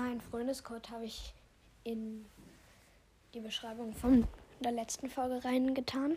[0.00, 1.34] Mein Freundescode habe ich
[1.84, 2.24] in
[3.34, 4.26] die Beschreibung von
[4.60, 6.16] der letzten Folge reingetan.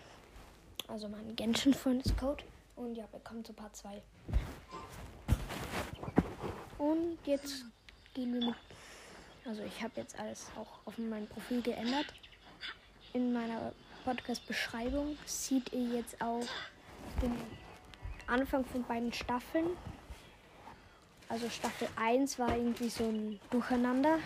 [0.87, 2.45] Also mein Genshin-Freundescode.
[2.77, 4.01] Und ja, willkommen zu Part 2.
[6.77, 7.65] Und jetzt
[8.13, 8.55] gehen wir mit.
[9.43, 12.05] Also ich habe jetzt alles auch auf meinem Profil geändert.
[13.11, 13.73] In meiner
[14.05, 16.45] Podcast-Beschreibung seht ihr jetzt auch
[17.21, 17.35] den
[18.27, 19.71] Anfang von beiden Staffeln.
[21.29, 24.19] Also Staffel 1 war irgendwie so ein Durcheinander.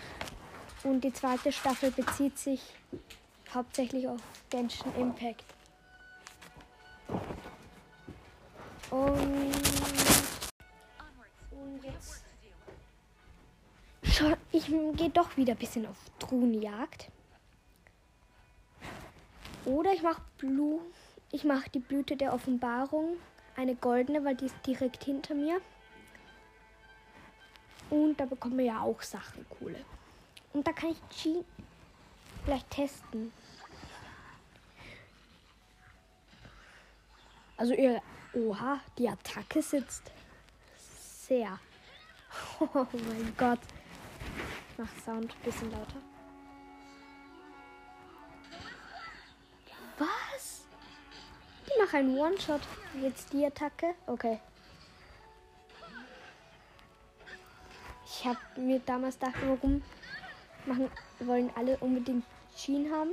[0.84, 2.60] Und die zweite Staffel bezieht sich
[3.52, 4.20] hauptsächlich auf
[4.50, 5.44] Genshin Impact.
[8.90, 9.52] Und,
[11.82, 12.24] jetzt.
[14.02, 17.10] Schon, ich gehe doch wieder ein bisschen auf Truhenjagd.
[19.64, 20.80] Oder ich mache Blue.
[21.30, 23.16] Ich mache die Blüte der Offenbarung.
[23.56, 25.60] Eine goldene, weil die ist direkt hinter mir.
[27.90, 29.84] Und da bekommen wir ja auch Sachen, coole.
[30.52, 31.44] Und da kann ich G
[32.44, 33.32] vielleicht testen.
[37.56, 38.00] Also ihr.
[38.34, 40.10] Oha, die Attacke sitzt
[40.76, 41.58] sehr.
[42.60, 43.58] Oh mein Gott.
[44.70, 45.96] Ich mach Sound ein bisschen lauter.
[49.98, 50.62] Was?
[51.66, 52.60] Ich mache einen One-Shot.
[53.00, 53.94] Jetzt die Attacke.
[54.06, 54.40] Okay.
[58.18, 59.80] Ich habe mir damals gedacht, warum
[60.66, 62.24] machen, wollen alle unbedingt
[62.56, 63.10] Jean haben.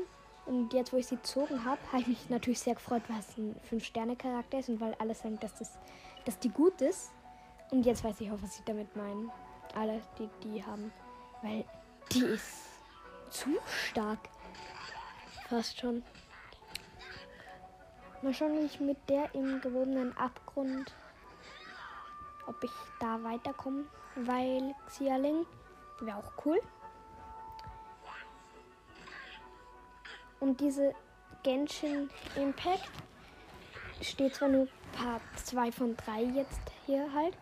[0.47, 3.37] Und jetzt, wo ich sie gezogen habe, habe ich mich natürlich sehr gefreut, weil es
[3.37, 5.77] ein 5-Sterne-Charakter ist und weil alle sagen, dass, das,
[6.25, 7.11] dass die gut ist.
[7.69, 9.31] Und jetzt weiß ich auch, was sie damit meinen.
[9.75, 10.91] Alle, die die haben.
[11.43, 11.65] Weil
[12.11, 12.63] die ist
[13.29, 14.19] zu stark.
[15.49, 16.01] Fast schon.
[18.23, 20.95] Mal schauen, wie ich mit der im gewobenen Abgrund,
[22.47, 23.85] ob ich da weiterkomme.
[24.15, 25.45] Weil Xialing
[25.99, 26.61] wäre auch cool.
[30.39, 30.93] Und diese
[31.43, 32.89] Genshin Impact
[34.01, 37.35] steht zwar nur Part 2 von 3 jetzt hier halt,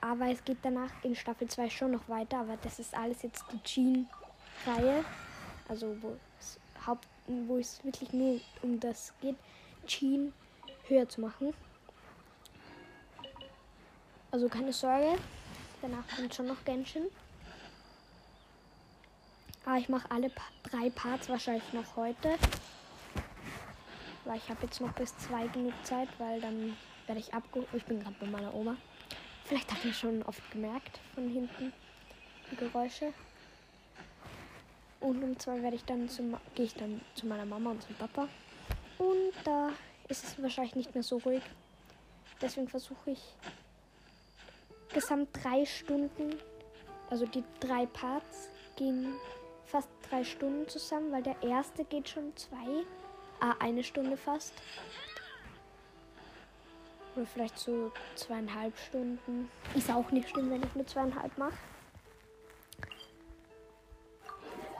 [0.00, 3.44] aber es geht danach in Staffel 2 schon noch weiter, aber das ist alles jetzt
[3.52, 5.04] die Jean-Reihe.
[5.68, 9.36] Also wo es, Haupt, wo es wirklich nur um das geht,
[9.86, 10.32] Jean
[10.88, 11.54] höher zu machen.
[14.32, 15.18] Also keine Sorge,
[15.82, 17.06] danach kommt schon noch Genshin.
[19.64, 22.36] Aber ich mache alle pa drei Parts wahrscheinlich noch heute.
[24.24, 26.76] Weil ich habe jetzt noch bis zwei genug Zeit, weil dann
[27.06, 27.68] werde ich abgeholt.
[27.72, 28.76] Ich bin gerade bei meiner Oma.
[29.46, 31.72] Vielleicht habt ihr schon oft gemerkt von hinten
[32.50, 33.12] die Geräusche.
[35.00, 37.96] Und um zwei werde ich dann zum, gehe ich dann zu meiner Mama und zum
[37.96, 38.28] Papa.
[38.98, 39.70] Und da
[40.08, 41.42] ist es wahrscheinlich nicht mehr so ruhig.
[42.40, 43.20] Deswegen versuche ich
[44.92, 46.36] gesamt drei Stunden,
[47.10, 49.14] also die drei Parts gehen
[49.66, 52.84] fast drei Stunden zusammen, weil der erste geht schon zwei,
[53.40, 54.52] ah, eine Stunde fast.
[57.16, 59.50] Oder vielleicht so zweieinhalb Stunden.
[59.74, 61.58] Ist auch nicht schlimm, wenn ich nur zweieinhalb mache.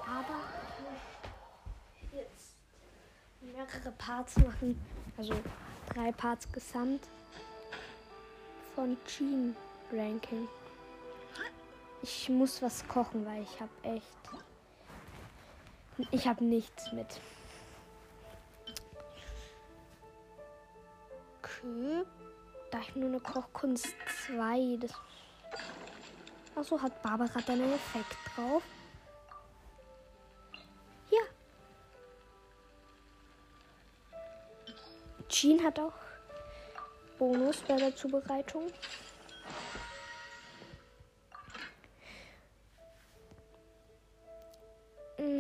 [0.07, 0.41] Aber
[2.13, 2.55] jetzt
[3.41, 4.81] mehrere Parts machen.
[5.17, 5.35] Also
[5.93, 7.09] drei Parts gesamt
[8.75, 9.57] von Jean
[9.93, 10.49] Ranking.
[12.03, 14.21] Ich muss was kochen, weil ich habe echt
[16.11, 17.21] ich habe nichts mit.
[21.39, 22.05] Okay.
[22.71, 23.95] Da ich nur eine Kochkunst
[24.27, 24.79] 2.
[24.81, 24.93] Das
[26.57, 28.63] Achso, hat Barbara dann einen Effekt drauf?
[31.09, 31.23] Hier.
[35.29, 35.93] Jean hat auch
[37.19, 38.65] Bonus bei der Zubereitung.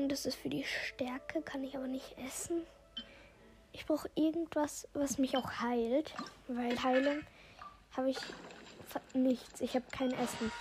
[0.09, 2.67] Das ist für die Stärke, kann ich aber nicht essen.
[3.73, 6.15] Ich brauche irgendwas, was mich auch heilt,
[6.49, 7.23] weil Heilung
[7.97, 8.19] habe ich
[9.15, 9.61] nichts.
[9.61, 10.53] Ich habe kein Essen.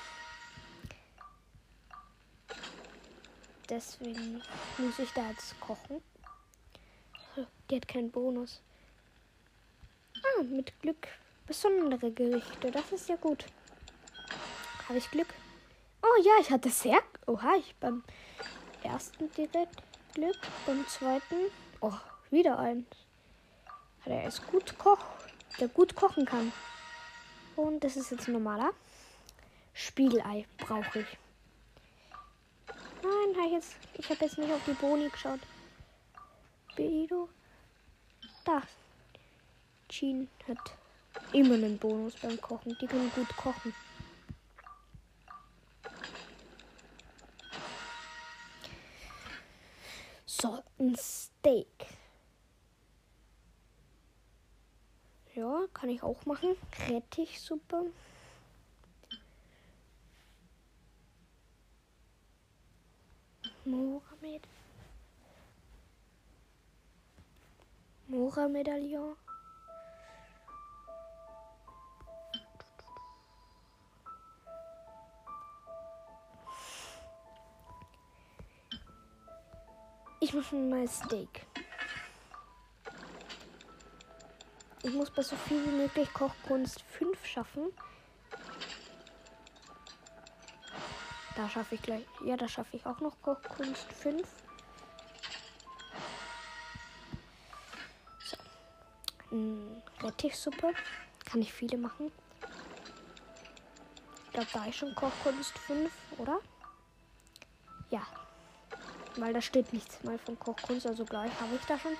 [3.67, 4.41] Deswegen
[4.77, 6.01] muss ich da jetzt kochen.
[7.69, 8.61] Die hat keinen Bonus.
[10.15, 11.07] Ah, mit Glück
[11.45, 12.71] besondere Gerichte.
[12.71, 13.45] Das ist ja gut.
[14.87, 15.27] Habe ich Glück?
[16.01, 16.99] Oh ja, ich hatte sehr.
[17.27, 18.03] Oha, ich beim
[18.83, 19.81] ersten direkt
[20.13, 20.39] Glück.
[20.65, 21.93] Beim zweiten, oh,
[22.31, 22.85] wieder ein.
[24.05, 25.03] Der ist gut koch,
[25.59, 26.51] der gut kochen kann.
[27.55, 28.71] Und das ist jetzt ein normaler.
[29.73, 31.17] Spiegelei brauche ich.
[33.01, 35.39] Nein, hab ich habe jetzt nicht auf die Boni geschaut.
[36.75, 37.29] Bedo.
[38.45, 38.61] Da.
[39.87, 40.57] Jean hat
[41.33, 42.77] immer einen Bonus beim Kochen.
[42.79, 43.73] Die können gut kochen.
[50.41, 51.67] So, ein Steak.
[55.35, 56.55] Ja, kann ich auch machen.
[56.87, 57.91] Rettichsuppe.
[68.07, 69.17] Mora-Medaillon.
[80.29, 81.47] Ich mache mal Steak.
[84.83, 87.73] Ich muss bei so viel wie möglich Kochkunst 5 schaffen.
[91.35, 92.05] Da schaffe ich gleich.
[92.23, 94.21] Ja, da schaffe ich auch noch Kochkunst 5.
[98.19, 98.37] So.
[99.29, 100.73] Hm, Rettichsuppe.
[101.25, 102.11] Kann ich viele machen.
[104.25, 106.39] Ich glaube, da ist schon Kochkunst 5, oder?
[107.89, 108.05] Ja.
[109.19, 111.91] Weil da steht nichts mal von Kochkunst, also gleich habe ich da schon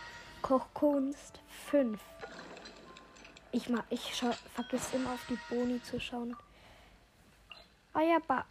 [0.42, 1.40] Kochkunst
[1.70, 2.00] 5.
[3.52, 4.14] Ich, mag, ich
[4.54, 6.36] vergesse immer auf die Boni zu schauen.
[7.94, 8.46] Ah ja, ba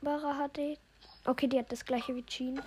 [0.00, 0.78] Bara hatte.
[1.24, 2.62] Okay, die hat das gleiche wie Jean.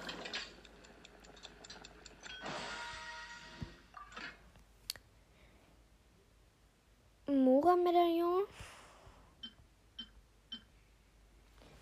[7.27, 8.43] Mora-Medaillon.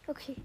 [0.07, 0.35] Okay.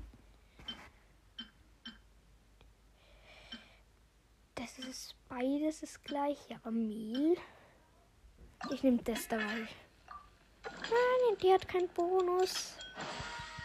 [4.76, 7.36] Das ist beides das gleiche, aber Mehl.
[8.70, 9.68] Ich nehme das dabei.
[10.64, 12.76] Nein, die hat keinen Bonus.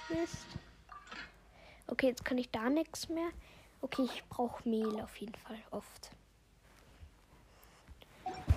[0.10, 0.46] Mist.
[1.88, 3.30] Okay, jetzt kann ich da nichts mehr.
[3.81, 6.12] Okay, ich brauche Mehl auf jeden Fall oft.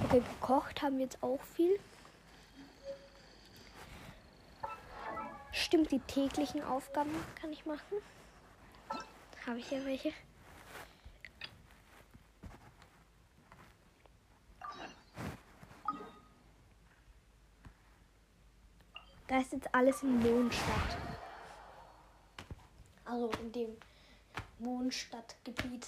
[0.05, 1.79] Okay, gekocht haben wir jetzt auch viel.
[5.53, 7.11] Stimmt, die täglichen Aufgaben
[7.41, 7.99] kann ich machen.
[9.47, 10.13] Habe ich ja welche.
[19.29, 20.97] Da ist jetzt alles in Mondstadt.
[23.05, 23.77] Also in dem
[24.59, 25.87] Mondstadtgebiet.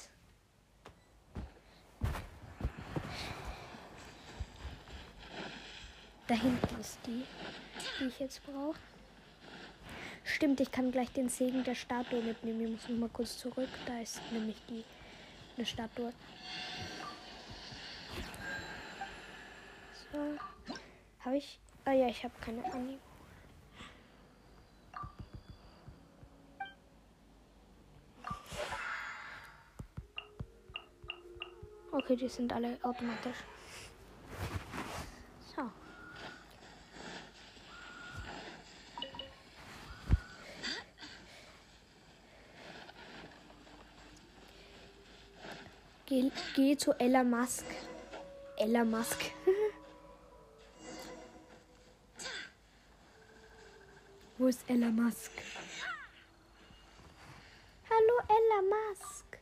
[6.28, 7.24] Da hinten ist die,
[7.98, 8.78] die ich jetzt brauche.
[10.22, 12.60] Stimmt, ich kann gleich den Segen der Statue mitnehmen.
[12.60, 13.70] Ich muss noch mal kurz zurück.
[13.86, 14.84] Da ist nämlich die
[15.56, 16.12] eine Statue.
[20.12, 20.18] So.
[21.24, 21.58] Habe ich.
[21.86, 23.09] Ah ja, ich habe keine Animo.
[31.92, 33.38] Okay, die sind alle automatisch.
[35.56, 35.68] So.
[46.06, 47.64] Geh, geh zu Ella Musk.
[48.56, 49.32] Ella Musk.
[54.38, 55.32] Wo ist Ella Musk?
[57.90, 59.38] Hallo Ella Musk.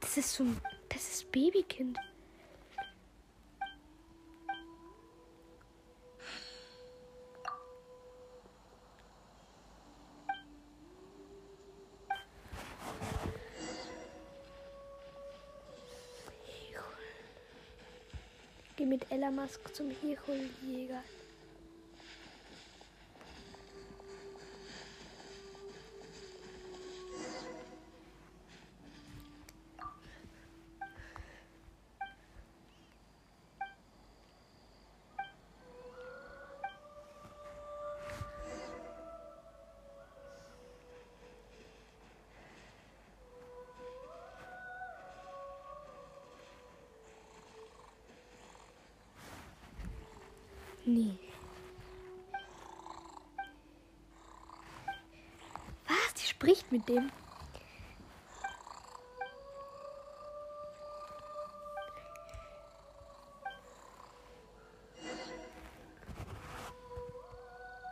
[0.00, 0.60] Das ist so ein
[0.94, 1.98] das ist Babykind.
[18.76, 21.02] Geh mit Ella Mask zum Hicholjäger.
[56.34, 57.10] Spricht mit dem.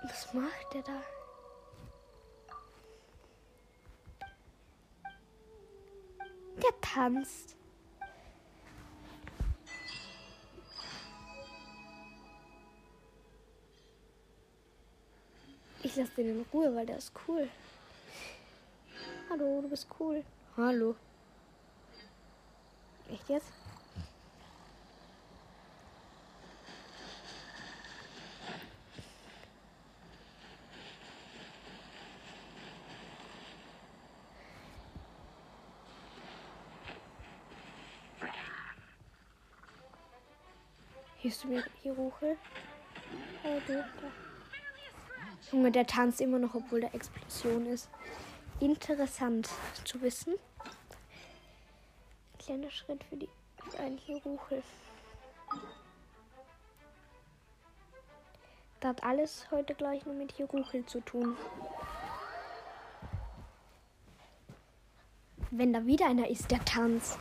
[0.03, 1.03] Was macht der da?
[6.57, 7.57] Der tanzt.
[15.85, 17.49] Ich lasse den in Ruhe, weil der ist cool.
[19.33, 20.23] Hallo, du bist cool.
[20.59, 20.95] Hallo.
[23.11, 23.47] Echt jetzt?
[41.23, 42.13] Hörst du mir hier hoch?
[42.21, 43.85] Oh, du.
[45.51, 47.89] Junge, der tanzt immer noch, obwohl da Explosion ist.
[48.63, 49.49] Interessant
[49.85, 50.35] zu wissen.
[52.39, 53.29] Kleiner Schritt für, die,
[53.69, 54.63] für einen Hieruchel.
[58.79, 61.37] Das hat alles heute gleich nur mit Hieruchel zu tun.
[65.51, 67.19] Wenn da wieder einer ist, der tanzt.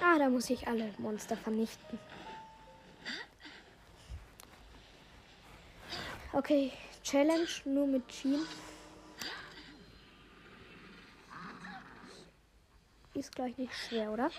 [0.00, 1.98] Ah, da muss ich alle Monster vernichten.
[6.34, 6.72] Okay,
[7.04, 8.46] Challenge nur mit Jean.
[13.12, 14.30] Ist gleich nicht schwer, oder?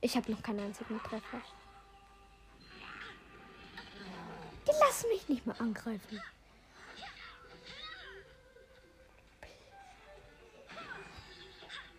[0.00, 1.40] Ich habe noch keinen einzigen Treffer.
[4.66, 6.20] Die lassen mich nicht mehr angreifen.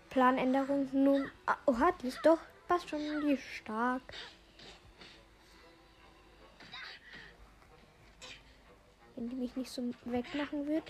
[0.10, 1.32] Planänderung nun.
[1.66, 2.40] Oh, hat die ist doch.
[2.68, 4.02] Passt schon, die stark.
[9.18, 10.84] Wenn die mich nicht so wegmachen wird.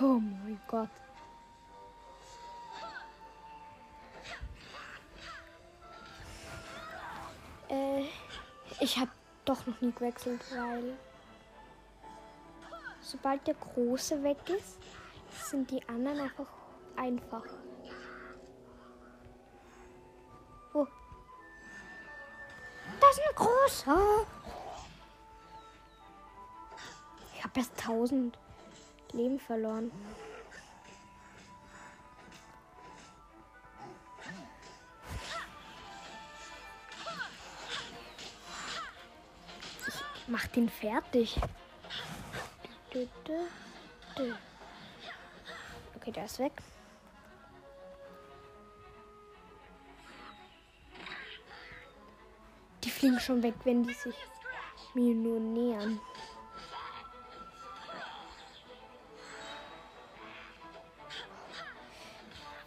[0.00, 0.88] Oh mein Gott.
[7.68, 8.04] Äh,
[8.80, 9.10] ich habe
[9.44, 10.96] doch noch nie gewechselt, weil
[13.02, 14.78] sobald der Große weg ist,
[15.50, 16.48] sind die anderen einfach
[16.96, 17.44] einfach.
[23.42, 24.26] Großer.
[27.34, 28.38] Ich habe erst 1000
[29.12, 29.90] Leben verloren.
[39.86, 41.40] Ich mach den fertig.
[45.96, 46.52] Okay, der ist weg.
[53.02, 54.14] Fliegen schon weg, wenn die sich
[54.94, 56.00] mir nur nähern.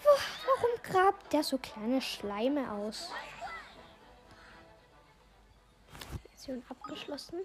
[0.04, 3.12] Warum grabt der so kleine Schleime aus?
[6.34, 7.40] Mission abgeschlossen.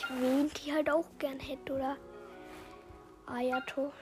[0.00, 1.96] Ich Venti halt auch gern hätte, oder?
[3.26, 3.92] Ayato.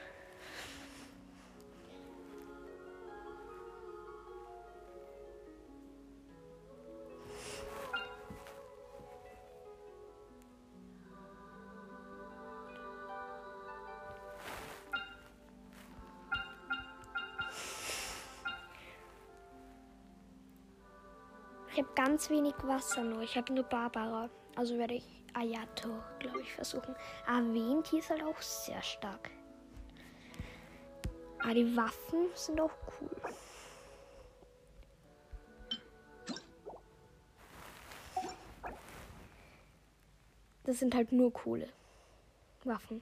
[21.72, 23.22] Ich habe ganz wenig Wasser nur.
[23.22, 24.30] Ich habe nur Barbara.
[24.56, 26.96] Also werde ich Ayato, glaube ich, versuchen.
[27.24, 29.30] Aventi ist halt auch sehr stark.
[31.38, 33.10] Aber die Waffen sind auch cool.
[40.64, 41.68] Das sind halt nur coole
[42.64, 43.00] Waffen.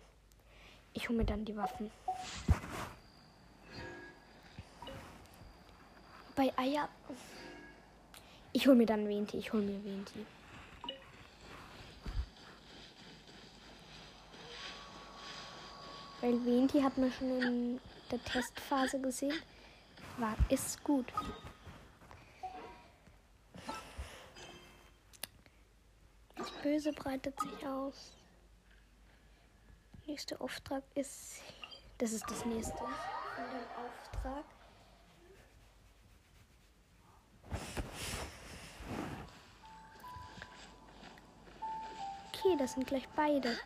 [0.93, 1.91] Ich hole mir dann die Waffen.
[6.37, 6.91] Bei Ayato.
[8.53, 9.39] Ich hole mir dann Venti.
[9.39, 10.25] Ich hole mir Venti.
[16.27, 17.81] Weil Venti hat man schon in
[18.11, 19.41] der Testphase gesehen.
[20.17, 21.07] War, ist gut.
[26.35, 28.17] Das Böse breitet sich aus.
[30.07, 31.43] Nächster Auftrag ist.
[31.99, 34.45] Das ist das nächste von dem Auftrag.
[42.33, 43.57] Okay, das sind gleich beide.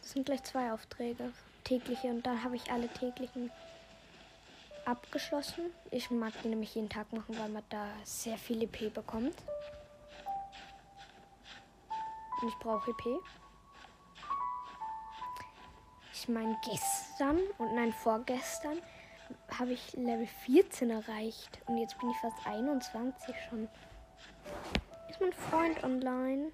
[0.00, 1.34] Das sind gleich zwei Aufträge
[1.66, 3.50] tägliche und dann habe ich alle täglichen
[4.84, 5.72] abgeschlossen.
[5.90, 9.34] Ich mag die nämlich jeden Tag machen, weil man da sehr viel EP bekommt.
[12.40, 13.20] Und ich brauche EP.
[16.12, 18.78] Ich meine, gestern und nein, vorgestern
[19.58, 21.58] habe ich Level 14 erreicht.
[21.66, 23.68] Und jetzt bin ich fast 21 schon.
[25.08, 26.52] Ist mein Freund online?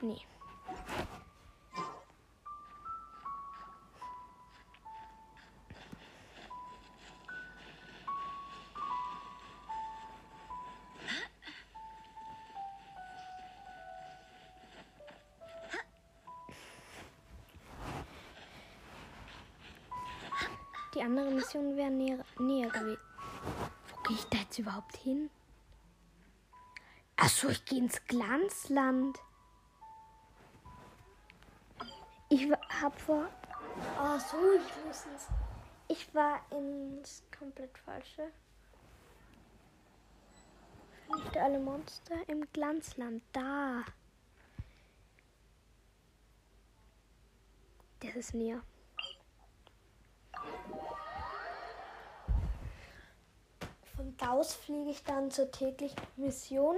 [0.00, 0.20] Nee.
[22.38, 23.00] Näher, gewesen.
[23.88, 25.30] Wo gehe ich da jetzt überhaupt hin?
[27.16, 29.18] Achso, ich gehe ins Glanzland.
[32.28, 33.28] Ich habe vor.
[33.98, 35.28] Ach so, ich wusste es.
[35.88, 38.32] Ich war ins komplett falsche.
[41.14, 43.22] Nicht alle Monster im Glanzland.
[43.32, 43.84] Da.
[48.00, 48.62] Das ist näher.
[54.22, 56.76] Von da aus fliege ich dann zur täglichen Mission.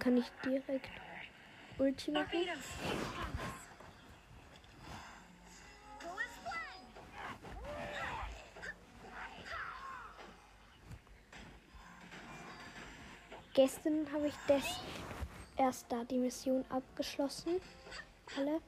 [0.00, 0.90] kann ich direkt
[1.78, 2.28] Ulti machen.
[13.64, 14.62] Gestern habe ich das
[15.56, 17.62] erst da die Mission abgeschlossen.
[18.36, 18.60] Alle.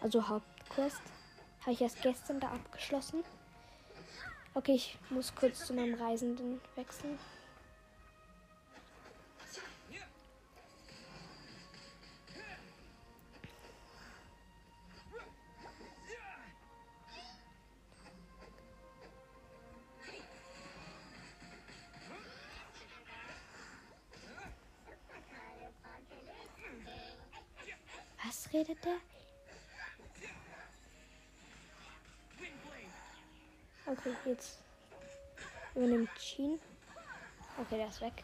[0.00, 1.00] Also Hauptquest.
[1.60, 3.22] Habe ich erst gestern da abgeschlossen.
[4.54, 7.16] Okay, ich muss kurz zu meinem Reisenden wechseln.
[33.86, 34.58] Okay, jetzt
[35.74, 36.60] übernimmt Sheen.
[37.56, 38.22] Okay, der ist weg.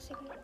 [0.00, 0.38] Signal.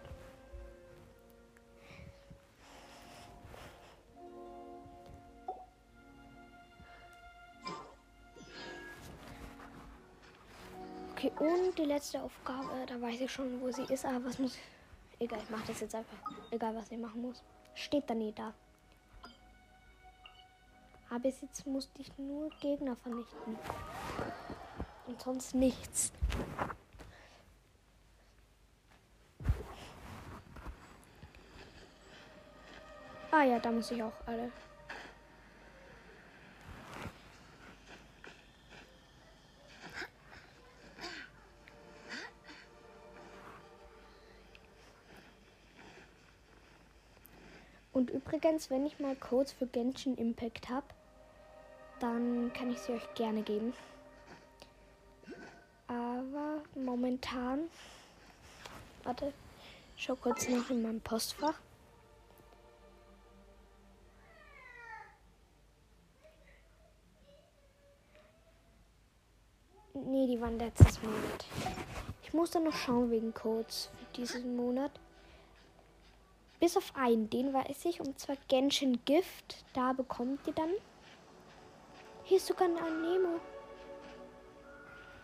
[11.13, 14.59] Okay, und die letzte Aufgabe, da weiß ich schon, wo sie ist, aber was muss.
[15.19, 16.19] Egal, ich mache das jetzt einfach.
[16.51, 17.43] Egal, was ich machen muss.
[17.75, 18.53] Steht da nie da.
[21.09, 23.59] Aber bis jetzt musste ich nur Gegner vernichten.
[25.07, 26.13] Und sonst nichts.
[33.39, 34.51] Ah ja, da muss ich auch alle.
[47.93, 50.87] Und übrigens, wenn ich mal Codes für Genshin Impact habe,
[52.01, 53.75] dann kann ich sie euch gerne geben.
[55.89, 57.69] Aber momentan,
[59.05, 59.35] warte,
[59.99, 61.66] schau kurz nach in meinem Postfach.
[70.27, 71.45] Die waren letztes Monat.
[72.25, 74.91] Ich muss dann noch schauen wegen Codes für diesen Monat.
[76.59, 79.65] Bis auf einen, den weiß ich, und zwar Genshin Gift.
[79.73, 80.73] Da bekommt ihr dann.
[82.25, 83.39] Hier ist sogar ein Nemo.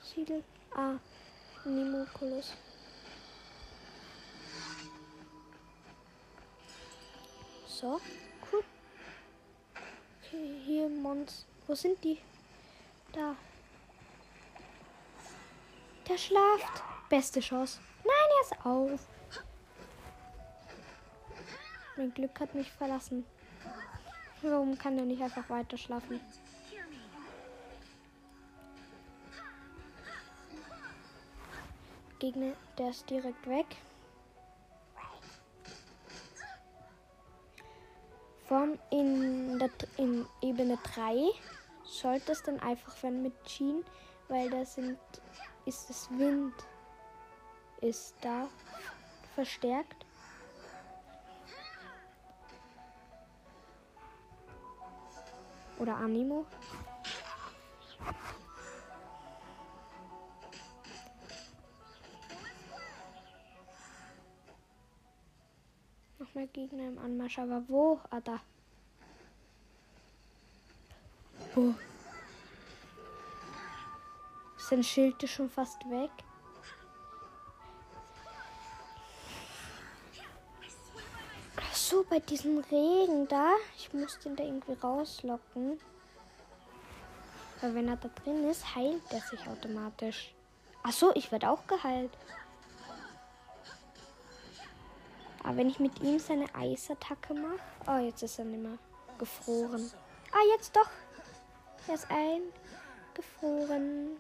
[0.01, 0.45] Siedel.
[0.73, 0.95] Ah,
[1.65, 2.55] Nemo Koloss.
[7.67, 8.01] So,
[8.53, 8.63] cool.
[10.21, 11.45] Okay, hier Mons.
[11.67, 12.19] Wo sind die?
[13.13, 13.35] Da.
[16.09, 16.83] Der schlaft.
[17.09, 17.81] Beste Chance.
[18.05, 19.01] Nein, er ist auf.
[21.97, 23.25] Mein Glück hat mich verlassen.
[24.43, 26.21] Warum kann er nicht einfach weiter schlafen?
[32.19, 33.67] Gegner, der ist direkt weg.
[38.47, 41.31] Von in, der, in Ebene 3
[41.85, 43.85] sollte es dann einfach werden mit Jean,
[44.29, 44.99] weil da sind
[45.65, 46.55] ist es Wind?
[47.81, 48.49] Ist da
[49.35, 50.05] verstärkt?
[55.79, 56.47] Oder Animo?
[66.19, 68.01] Noch mehr Gegner im Anmarsch, aber wo?
[68.11, 68.41] Ah, da.
[71.55, 71.75] Boah.
[74.73, 76.11] Sein Schild ist schon fast weg.
[81.59, 83.51] Ach so, bei diesem Regen da.
[83.77, 85.79] Ich muss den da irgendwie rauslocken.
[87.61, 90.33] Weil wenn er da drin ist, heilt er sich automatisch.
[90.83, 92.17] Ach so, ich werde auch geheilt.
[95.43, 97.61] Aber wenn ich mit ihm seine Eisattacke mache.
[97.87, 98.79] Oh, jetzt ist er nicht mehr
[99.19, 99.93] gefroren.
[100.33, 100.89] Ah, jetzt doch.
[101.89, 104.17] Er ist eingefroren.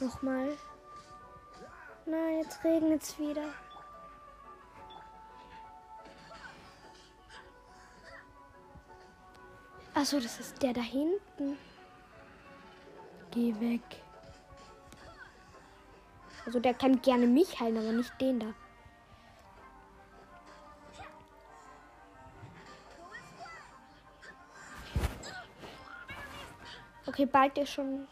[0.00, 0.56] Nochmal.
[2.06, 3.52] Na, jetzt regnet es wieder.
[9.92, 11.58] Achso, das ist der da hinten.
[13.30, 13.82] Geh weg.
[16.46, 18.46] Also der kann gerne mich heilen, aber nicht den da.
[27.06, 28.08] Okay, bald ist schon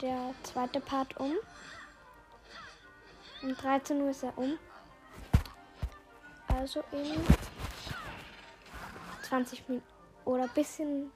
[0.00, 1.32] der zweite Part um.
[3.42, 4.58] Um 13 Uhr ist er um.
[6.48, 7.20] Also in
[9.22, 9.86] 20 Minuten
[10.24, 11.10] oder bisschen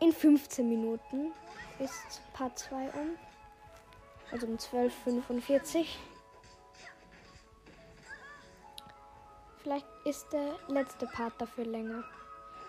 [0.00, 1.32] in 15 Minuten
[1.78, 3.16] ist Part 2 um.
[4.30, 5.86] Also um 12.45
[9.62, 12.04] Vielleicht ist der letzte Part dafür länger.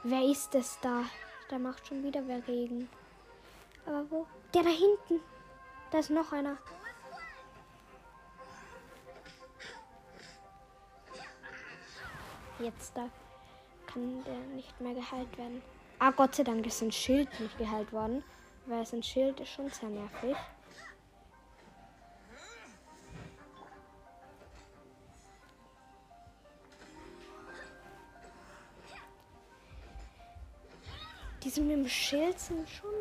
[0.04, 1.04] Wer ist es da?
[1.50, 2.90] Da macht schon wieder wer Regen.
[3.86, 4.28] Aber wo?
[4.54, 5.24] Der da hinten.
[5.92, 6.58] Da ist noch einer.
[12.60, 13.10] Jetzt da
[13.88, 15.62] kann der nicht mehr geheilt werden.
[15.98, 18.24] Ah, Gott sei Dank ist sein Schild nicht geheilt worden.
[18.66, 20.38] Weil sein Schild ist schon sehr nervig.
[31.44, 32.99] Diese mit dem Schild sind schon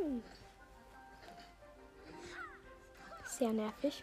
[3.38, 4.02] sehr nervig.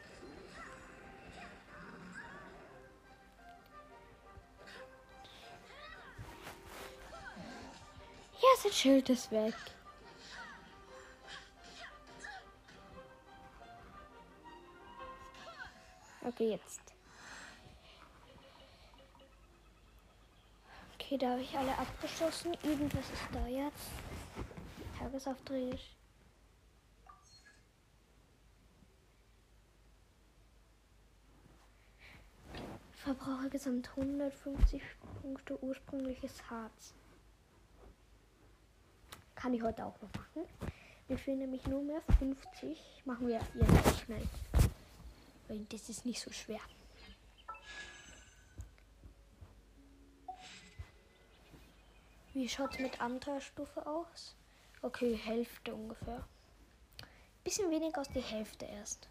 [8.41, 9.53] Ja, sein Schild ist weg.
[16.25, 16.81] Okay, jetzt.
[20.95, 22.53] Okay, da habe ich alle abgeschossen.
[22.63, 23.91] Irgendwas ist da jetzt.
[24.97, 25.79] Tagesauftrag.
[33.05, 34.81] Verbrauche gesamt 150
[35.21, 36.95] Punkte ursprüngliches Harz.
[39.35, 40.49] Kann ich heute auch noch machen.
[41.07, 43.03] Mir fehlen nämlich nur mehr 50.
[43.05, 44.27] Machen wir jetzt schnell.
[45.47, 46.59] Weil das ist nicht so schwer.
[52.33, 54.35] Wie schaut es mit Abenteuerstufe aus?
[54.81, 56.27] Okay, Hälfte ungefähr.
[57.43, 59.07] Bisschen weniger aus die Hälfte erst.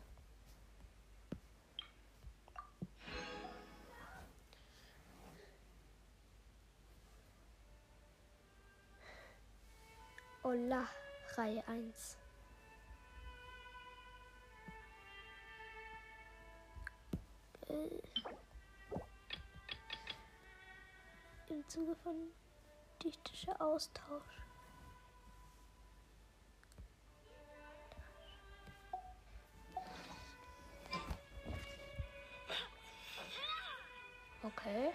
[10.55, 10.87] Ola,
[11.37, 12.17] Reihe 1.
[21.49, 22.15] Im Zuge von
[23.03, 24.43] dichtischer Austausch.
[34.45, 34.93] Okay.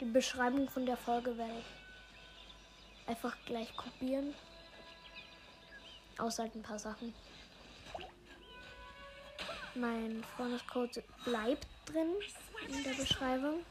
[0.00, 4.32] Die Beschreibung von der Folge werde ich einfach gleich kopieren.
[6.18, 7.12] Außer halt ein paar Sachen.
[9.74, 12.14] Mein Freundescode bleibt drin
[12.68, 13.64] in der Beschreibung.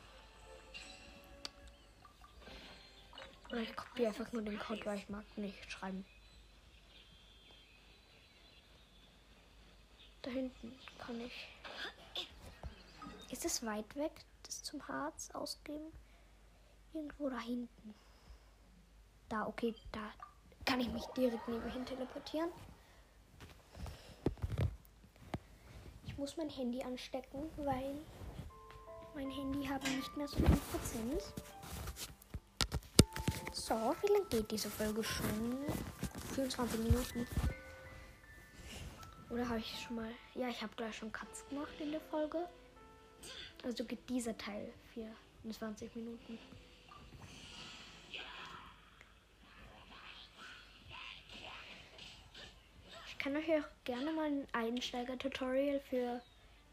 [3.49, 6.05] Oder ich kopiere einfach nur den Code, weil ich mag nicht schreiben.
[10.23, 11.47] Da hinten kann ich.
[13.29, 14.11] Ist es weit weg,
[14.43, 15.93] das zum Harz ausgeben?
[16.93, 17.93] Irgendwo da hinten.
[19.29, 19.99] Da, okay, da
[20.65, 22.49] kann ich mich direkt neben hin teleportieren.
[26.05, 27.95] Ich muss mein Handy anstecken, weil
[29.15, 31.23] mein Handy habe nicht mehr so viel Prozent.
[33.53, 35.65] So, wie lange geht diese Folge schon?
[36.35, 37.27] 24 Minuten.
[39.29, 40.11] Oder habe ich schon mal.
[40.35, 42.47] Ja, ich habe gleich schon Cuts gemacht in der Folge.
[43.63, 46.39] Also geht dieser Teil 24 Minuten.
[53.49, 56.21] Auch gerne mal ein Einsteiger-Tutorial für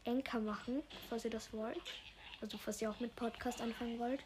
[0.03, 1.81] Enker machen, falls ihr das wollt.
[2.41, 4.21] Also falls ihr auch mit Podcast anfangen wollt.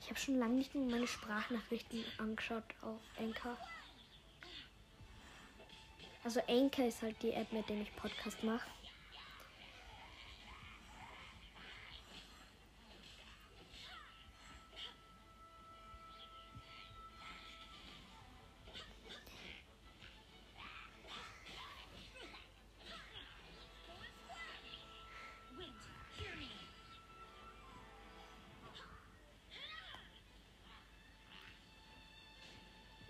[0.00, 3.58] Ich habe schon lange nicht mehr meine Sprachnachrichten angeschaut auf Enker.
[6.24, 8.66] Also Anchor ist halt die App, mit der ich Podcast mache.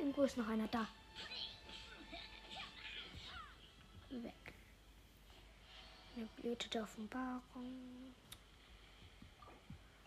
[0.08, 0.88] Irgendwo ist noch einer da.
[4.08, 4.54] Weg.
[6.16, 8.14] Eine Blüte der Offenbarung.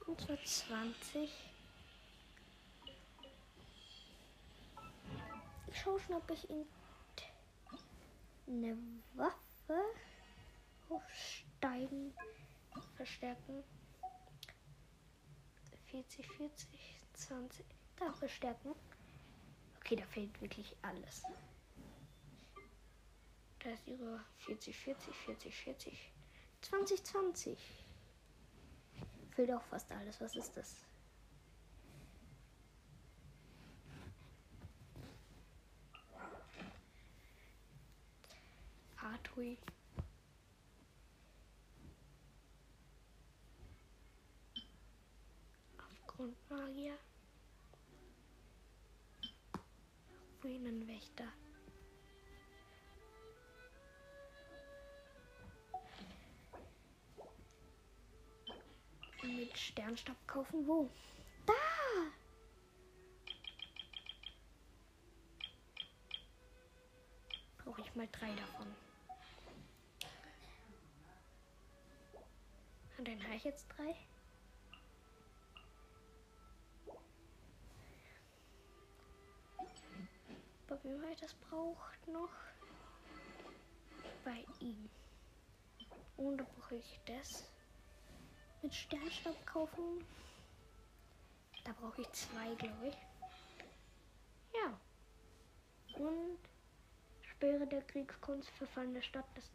[0.08, 1.30] Und zwar 20.
[5.68, 6.66] Ich schaue schon, ob ich ihn
[8.48, 8.76] eine
[9.14, 9.84] Waffe
[10.90, 12.16] hochsteigen,
[12.96, 13.64] verstärken.
[15.92, 16.68] 40, 40,
[17.14, 17.66] 20.
[17.98, 18.74] Da verstärken.
[19.92, 21.24] Okay, da fehlt wirklich alles.
[23.60, 26.14] Da ist ihre 40, 40, 40, 40.
[26.62, 27.60] 20, 20.
[29.32, 30.22] Fehlt auch fast alles.
[30.22, 30.86] Was ist das?
[38.96, 39.58] Artui.
[45.78, 46.98] Aufgrundmagier.
[50.44, 51.32] Ruinenwächter.
[59.24, 60.90] Mit Sternstab kaufen wo?
[61.46, 61.54] Da!
[67.60, 68.68] Brauche ich mal drei davon.
[72.98, 73.96] Und dann habe ich jetzt drei.
[80.84, 82.30] Weit das braucht noch?
[84.24, 84.90] Bei ihm.
[86.18, 87.52] Und da brauche ich das
[88.62, 90.06] mit Sternstab kaufen.
[91.64, 92.98] Da brauche ich zwei, glaube ich.
[94.54, 94.80] Ja.
[96.00, 96.40] Und
[97.22, 99.50] Speere der Kriegskunst verfallene Stadt des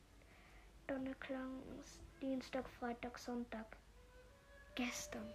[0.87, 2.01] Donnerklangs.
[2.21, 3.77] Dienstag, Freitag, Sonntag.
[4.75, 5.33] Gestern.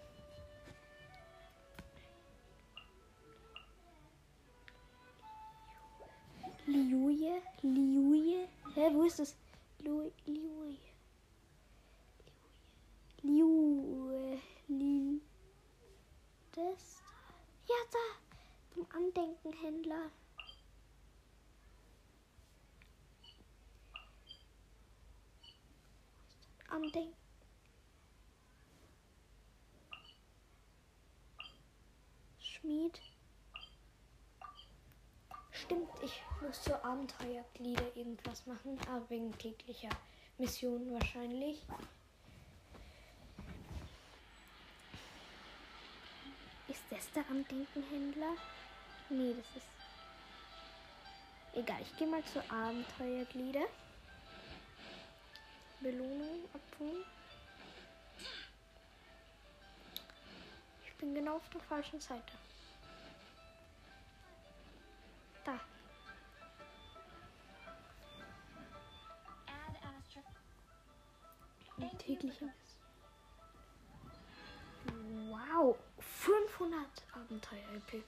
[6.71, 8.47] Liuje, Liuje.
[8.75, 9.35] Hä, wo ist das?
[9.79, 10.11] Liuje.
[10.25, 10.91] Liuje.
[13.23, 15.21] Liu, Liu.
[16.53, 17.03] Das.
[17.67, 18.05] Ja, da.
[18.73, 20.11] Zum Andenkenhändler.
[26.69, 27.15] Andenken.
[32.39, 33.10] Schmied.
[35.71, 39.87] Stimmt, ich muss zur Abenteuerglieder irgendwas machen, aber wegen täglicher
[40.37, 41.65] Mission wahrscheinlich.
[46.67, 48.35] Ist das der Andenkenhändler?
[49.09, 49.69] Nee, das ist.
[51.53, 53.63] Egal, ich gehe mal zur Abenteuerglieder.
[55.79, 57.05] Belohnung abholen.
[60.85, 62.40] Ich bin genau auf der falschen Seite.
[65.43, 65.59] Da.
[71.79, 72.49] Ein täglicher.
[75.29, 78.03] Wow, 500 Abenteuer-LP.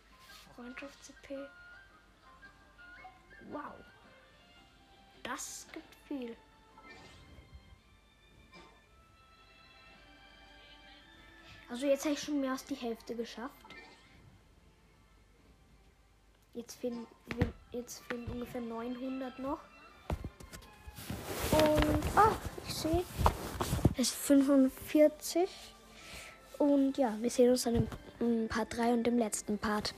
[0.55, 1.49] Freundschafts-CP.
[3.51, 3.73] Wow.
[5.23, 6.37] Das gibt viel.
[11.69, 13.75] Also jetzt habe ich schon mehr als die Hälfte geschafft.
[16.55, 17.07] Jetzt fehlen,
[17.71, 19.57] jetzt fehlen ungefähr 900 noch.
[21.51, 22.31] Und, oh,
[22.67, 23.03] ich sehe,
[23.93, 25.49] es ist 45.
[26.59, 27.87] Und ja, wir sehen uns dann im,
[28.19, 29.91] im Part 3 und im letzten Part.